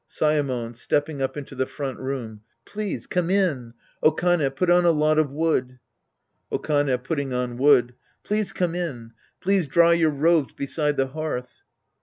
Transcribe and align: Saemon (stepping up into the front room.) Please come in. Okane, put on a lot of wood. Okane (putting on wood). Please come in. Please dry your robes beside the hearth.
Saemon 0.09 0.75
(stepping 0.75 1.21
up 1.21 1.37
into 1.37 1.53
the 1.53 1.67
front 1.67 1.99
room.) 1.99 2.41
Please 2.65 3.05
come 3.05 3.29
in. 3.29 3.75
Okane, 4.03 4.49
put 4.55 4.67
on 4.71 4.83
a 4.83 4.89
lot 4.89 5.19
of 5.19 5.29
wood. 5.29 5.77
Okane 6.51 6.97
(putting 7.03 7.33
on 7.33 7.55
wood). 7.55 7.93
Please 8.23 8.51
come 8.51 8.73
in. 8.73 9.11
Please 9.41 9.67
dry 9.67 9.93
your 9.93 10.09
robes 10.09 10.55
beside 10.55 10.97
the 10.97 11.09
hearth. 11.09 11.61